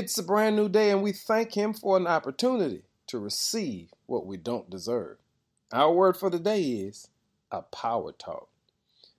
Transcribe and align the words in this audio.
It's 0.00 0.16
a 0.16 0.22
brand 0.22 0.56
new 0.56 0.70
day, 0.70 0.90
and 0.90 1.02
we 1.02 1.12
thank 1.12 1.52
Him 1.52 1.74
for 1.74 1.98
an 1.98 2.06
opportunity 2.06 2.84
to 3.08 3.18
receive 3.18 3.92
what 4.06 4.24
we 4.24 4.38
don't 4.38 4.70
deserve. 4.70 5.18
Our 5.72 5.92
word 5.92 6.16
for 6.16 6.30
the 6.30 6.38
day 6.38 6.62
is 6.62 7.08
a 7.52 7.60
power 7.60 8.10
talk. 8.12 8.48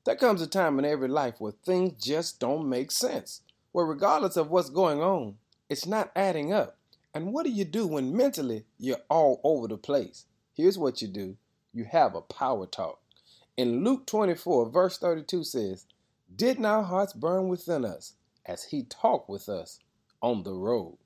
There 0.06 0.16
comes 0.16 0.42
a 0.42 0.48
time 0.48 0.80
in 0.80 0.86
every 0.86 1.08
life 1.08 1.36
where 1.38 1.52
things 1.52 2.04
just 2.04 2.40
don't 2.40 2.68
make 2.68 2.90
sense, 2.90 3.42
where 3.72 3.86
regardless 3.86 4.38
of 4.38 4.50
what's 4.50 4.72
going 4.72 5.02
on, 5.02 5.36
it's 5.70 5.86
not 5.86 6.12
adding 6.16 6.52
up. 6.52 6.78
And 7.14 7.32
what 7.32 7.46
do 7.46 7.52
you 7.52 7.64
do 7.64 7.86
when 7.86 8.18
mentally 8.18 8.66
you're 8.80 9.06
all 9.08 9.40
over 9.44 9.68
the 9.68 9.78
place? 9.78 10.26
Here's 10.52 10.80
what 10.80 11.00
you 11.00 11.08
do 11.08 11.38
you 11.76 11.84
have 11.84 12.16
a 12.16 12.22
power 12.22 12.66
talk. 12.66 13.00
In 13.56 13.84
Luke 13.84 14.08
24, 14.08 14.72
verse 14.72 14.98
32 14.98 15.44
says, 15.44 15.86
Didn't 16.36 16.66
our 16.66 16.82
hearts 16.82 17.14
burn 17.14 17.50
within 17.50 17.86
us 17.86 18.14
as 18.48 18.64
he 18.64 18.82
talked 18.82 19.30
with 19.30 19.48
us 19.48 19.80
on 20.22 20.44
the 20.44 20.54
road? 20.54 20.98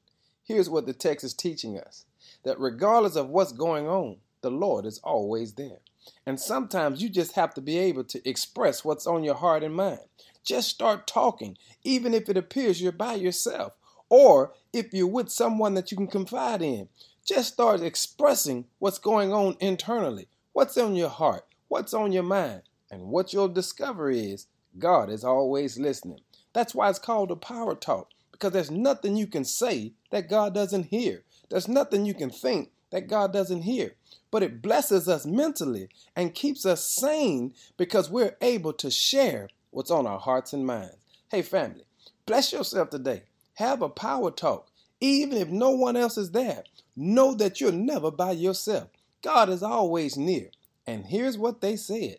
Here's 0.43 0.69
what 0.69 0.85
the 0.85 0.93
text 0.93 1.23
is 1.23 1.33
teaching 1.33 1.79
us 1.79 2.05
that 2.43 2.59
regardless 2.59 3.15
of 3.15 3.29
what's 3.29 3.51
going 3.51 3.87
on, 3.87 4.17
the 4.41 4.51
Lord 4.51 4.85
is 4.85 4.99
always 5.03 5.53
there. 5.53 5.79
And 6.25 6.39
sometimes 6.39 7.01
you 7.01 7.09
just 7.09 7.33
have 7.33 7.53
to 7.55 7.61
be 7.61 7.77
able 7.79 8.03
to 8.05 8.29
express 8.29 8.85
what's 8.85 9.07
on 9.07 9.23
your 9.23 9.35
heart 9.35 9.63
and 9.63 9.75
mind. 9.75 10.01
Just 10.43 10.69
start 10.69 11.07
talking, 11.07 11.57
even 11.83 12.13
if 12.13 12.29
it 12.29 12.37
appears 12.37 12.81
you're 12.81 12.91
by 12.91 13.15
yourself, 13.15 13.73
or 14.09 14.53
if 14.71 14.93
you're 14.93 15.07
with 15.07 15.29
someone 15.29 15.73
that 15.73 15.91
you 15.91 15.97
can 15.97 16.07
confide 16.07 16.61
in. 16.61 16.87
Just 17.25 17.53
start 17.53 17.81
expressing 17.81 18.65
what's 18.77 18.99
going 18.99 19.33
on 19.33 19.57
internally, 19.59 20.27
what's 20.53 20.77
on 20.77 20.95
your 20.95 21.09
heart, 21.09 21.45
what's 21.67 21.93
on 21.93 22.11
your 22.11 22.23
mind. 22.23 22.61
And 22.91 23.07
what 23.07 23.33
you'll 23.33 23.47
discover 23.47 24.11
is 24.11 24.45
God 24.77 25.09
is 25.09 25.23
always 25.23 25.79
listening. 25.79 26.19
That's 26.53 26.75
why 26.75 26.89
it's 26.89 26.99
called 26.99 27.31
a 27.31 27.35
power 27.35 27.73
talk, 27.73 28.09
because 28.35 28.51
there's 28.51 28.69
nothing 28.69 29.15
you 29.15 29.27
can 29.27 29.45
say 29.45 29.93
that 30.11 30.27
God 30.29 30.53
doesn't 30.53 30.87
hear. 30.87 31.23
There's 31.49 31.69
nothing 31.69 32.05
you 32.05 32.13
can 32.13 32.29
think 32.29 32.69
that 32.91 33.07
God 33.07 33.31
doesn't 33.31 33.61
hear. 33.61 33.95
But 34.29 34.43
it 34.43 34.61
blesses 34.61 35.07
us 35.07 35.25
mentally 35.25 35.87
and 36.17 36.35
keeps 36.35 36.65
us 36.65 36.85
sane 36.85 37.53
because 37.77 38.09
we're 38.09 38.35
able 38.41 38.73
to 38.73 38.91
share 38.91 39.47
what's 39.71 39.89
on 39.89 40.05
our 40.05 40.19
hearts 40.19 40.51
and 40.51 40.67
minds. 40.67 40.97
Hey, 41.31 41.43
family, 41.43 41.85
bless 42.25 42.51
yourself 42.51 42.89
today. 42.89 43.23
Have 43.53 43.81
a 43.81 43.87
power 43.87 44.31
talk. 44.31 44.67
Even 44.99 45.37
if 45.37 45.47
no 45.47 45.69
one 45.69 45.95
else 45.95 46.17
is 46.17 46.31
there, 46.31 46.65
know 46.93 47.35
that 47.35 47.61
you're 47.61 47.71
never 47.71 48.11
by 48.11 48.31
yourself. 48.31 48.89
God 49.21 49.47
is 49.47 49.63
always 49.63 50.17
near. 50.17 50.49
And 50.85 51.05
here's 51.05 51.37
what 51.37 51.61
they 51.61 51.77
said 51.77 52.17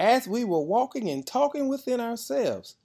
As 0.00 0.26
we 0.26 0.44
were 0.44 0.62
walking 0.62 1.10
and 1.10 1.26
talking 1.26 1.68
within 1.68 2.00
ourselves, 2.00 2.76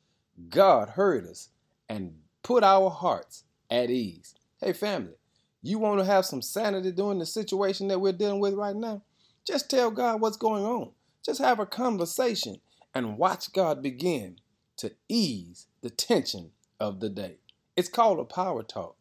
God 0.50 0.90
heard 0.90 1.26
us 1.26 1.48
and 1.88 2.16
put 2.44 2.64
our 2.64 2.90
hearts 2.90 3.46
at 3.70 3.90
ease. 3.90 4.36
Hey, 4.60 4.74
family, 4.74 5.14
you 5.62 5.80
want 5.80 6.00
to 6.00 6.06
have 6.06 6.26
some 6.26 6.42
sanity 6.42 6.92
during 6.92 7.20
the 7.20 7.26
situation 7.26 7.88
that 7.88 8.00
we're 8.00 8.14
dealing 8.14 8.40
with 8.40 8.54
right 8.54 8.76
now? 8.76 9.02
Just 9.48 9.70
tell 9.70 9.90
God 9.90 10.22
what's 10.22 10.38
going 10.38 10.64
on. 10.64 10.92
Just 11.26 11.40
have 11.40 11.60
a 11.60 11.66
conversation 11.66 12.58
and 12.94 13.18
watch 13.18 13.52
God 13.54 13.82
begin 13.82 14.40
to 14.78 14.92
ease 15.08 15.68
the 15.82 15.90
tension 15.90 16.52
of 16.80 17.00
the 17.00 17.10
day. 17.10 17.38
It's 17.76 17.90
called 17.90 18.20
a 18.20 18.26
power 18.26 18.62
talk. 18.62 18.98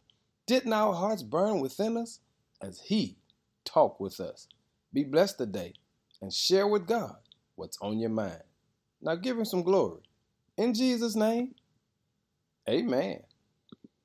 Didn't 0.46 0.72
our 0.72 0.94
hearts 0.94 1.22
burn 1.22 1.60
within 1.60 1.96
us 1.96 2.20
as 2.60 2.80
He 2.80 3.18
talked 3.64 4.00
with 4.00 4.20
us? 4.20 4.48
Be 4.92 5.04
blessed 5.04 5.38
today 5.38 5.74
and 6.20 6.32
share 6.32 6.66
with 6.66 6.86
God 6.86 7.16
what's 7.56 7.78
on 7.80 7.98
your 7.98 8.10
mind. 8.10 8.42
Now 9.00 9.16
give 9.16 9.36
Him 9.36 9.44
some 9.44 9.62
glory. 9.62 10.02
In 10.56 10.74
Jesus' 10.74 11.16
name, 11.16 11.54
amen. 12.68 13.22